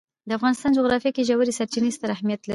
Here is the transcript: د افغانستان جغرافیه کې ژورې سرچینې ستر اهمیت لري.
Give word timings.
د 0.27 0.29
افغانستان 0.37 0.71
جغرافیه 0.77 1.11
کې 1.15 1.27
ژورې 1.29 1.57
سرچینې 1.59 1.91
ستر 1.97 2.09
اهمیت 2.15 2.41
لري. 2.43 2.49